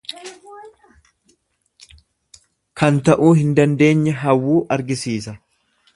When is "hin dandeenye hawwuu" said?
3.41-4.59